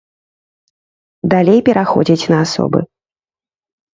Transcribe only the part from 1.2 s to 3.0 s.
Далей пераходзяць на асобы.